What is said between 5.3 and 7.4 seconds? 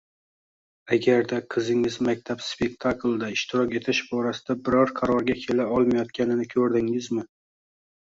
kela olmayotganini ko‘rsingizmi?